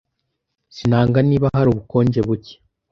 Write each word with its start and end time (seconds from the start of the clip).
Sinanga 0.75 1.19
niba 1.29 1.47
hari 1.55 1.67
ubukonje 1.71 2.19
buke. 2.27 2.53